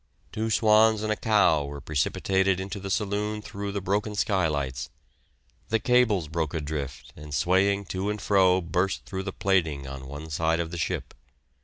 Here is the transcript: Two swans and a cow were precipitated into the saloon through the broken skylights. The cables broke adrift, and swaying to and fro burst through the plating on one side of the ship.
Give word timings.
Two 0.31 0.49
swans 0.49 1.03
and 1.03 1.11
a 1.11 1.15
cow 1.15 1.63
were 1.63 1.79
precipitated 1.79 2.59
into 2.59 2.79
the 2.79 2.89
saloon 2.89 3.39
through 3.39 3.71
the 3.71 3.81
broken 3.83 4.15
skylights. 4.15 4.89
The 5.69 5.77
cables 5.77 6.27
broke 6.27 6.55
adrift, 6.55 7.13
and 7.15 7.35
swaying 7.35 7.85
to 7.93 8.09
and 8.09 8.19
fro 8.19 8.61
burst 8.61 9.05
through 9.05 9.21
the 9.21 9.31
plating 9.31 9.85
on 9.87 10.07
one 10.07 10.31
side 10.31 10.59
of 10.59 10.71
the 10.71 10.77
ship. 10.79 11.13